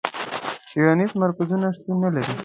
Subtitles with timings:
[0.69, 2.31] څېړنیز مرکزونه شتون نه لري.